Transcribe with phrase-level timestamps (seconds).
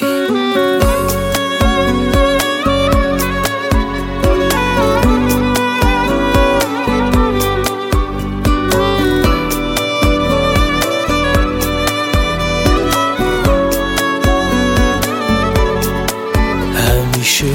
[0.00, 0.14] همیشه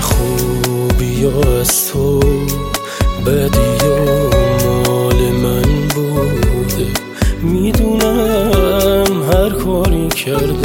[0.02, 1.26] خوبی
[1.60, 2.20] از تو
[3.26, 3.88] بدی
[4.88, 6.88] مال من بوده.
[7.42, 10.63] می‌دونم هر کاری کردم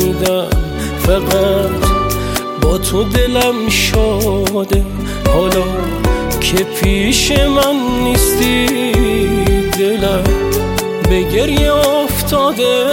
[0.00, 0.46] نفهمیدم
[0.98, 1.90] فقط
[2.62, 4.84] با تو دلم شاده.
[5.34, 5.64] حالا
[6.40, 8.66] که پیش من نیستی
[9.78, 10.24] دلم
[11.10, 12.86] به گریه افتاده.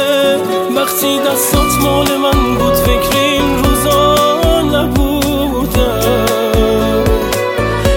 [0.76, 4.16] وقتی دستات مال من بود فکر این روزا
[4.62, 6.26] نبودم.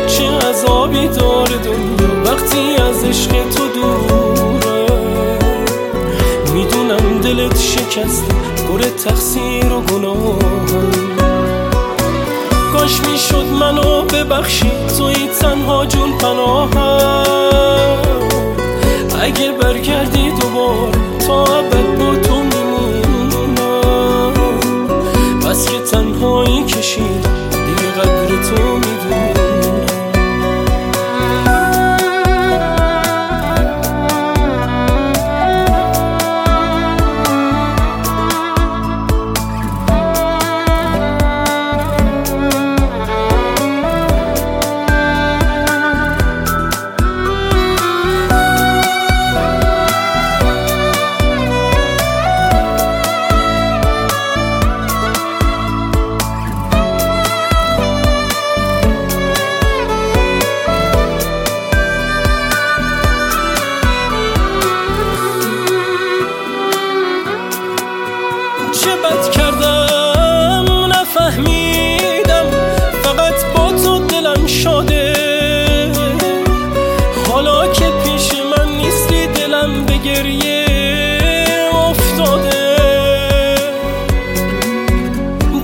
[0.07, 4.87] چه عذابی داره دنیا وقتی از عشق تو دوره
[6.55, 8.60] می‌دونم دلت شکسته.
[8.71, 10.38] پر تقصیر و گناهم
[12.73, 17.30] کاش می‌شد منو ببخشی توی تنها جون پناهم
[68.84, 72.47] چه بد کردم نفهمیدم.
[73.03, 75.13] فقط با تو دلم شده
[77.29, 80.67] حالا که پیش من نیستی دلم به گریه
[81.75, 82.77] افتاده.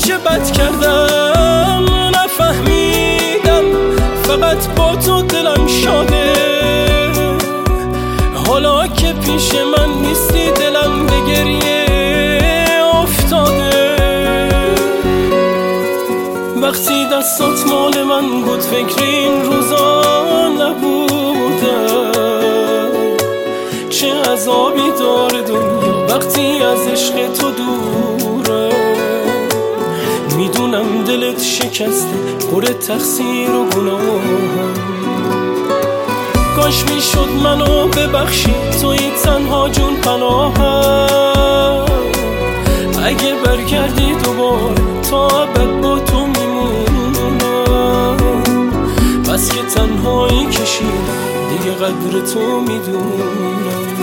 [0.06, 3.65] چه بد کردم نفهمیدم.
[4.22, 6.32] فقط با تو دلم شده
[8.47, 11.66] حالا که پیش من نیستی دلم به گریه
[16.66, 22.12] وقتی دستات مال من بود فکر این روزا نبودم
[23.91, 28.72] چه عذابی داره دنیا وقتی از عشق تو دوره.
[30.37, 32.16] می‌دونم دلت شکسته
[32.50, 34.75] پر تقصیر و گناهم
[36.56, 40.56] کاش می‌شد منو ببخشی توی تنها جون پناهم
[51.86, 53.95] قدر تو می‌دونم.